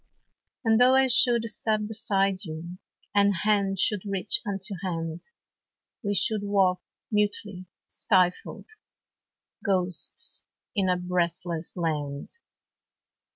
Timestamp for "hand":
3.43-3.79, 4.83-5.29